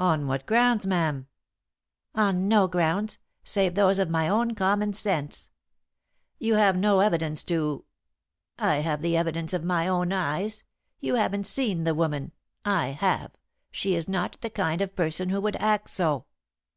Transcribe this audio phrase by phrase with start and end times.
[0.00, 1.28] "On what grounds, ma'am?"
[2.16, 5.50] "On no grounds, save those of my own common sense."
[6.40, 7.84] "You have no evidence to?"
[8.58, 10.64] "I have the evidence of my own eyes.
[10.98, 12.32] You haven't seen the woman.
[12.64, 13.30] I have.
[13.70, 16.24] She is not the kind of person who would act so."